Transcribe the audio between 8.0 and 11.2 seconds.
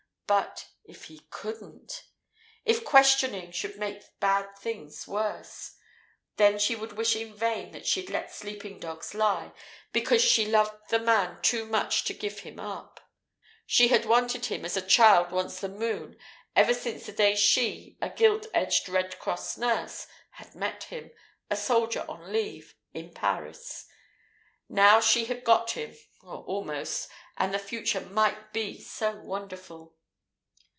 "let sleeping dogs lie," because she loved the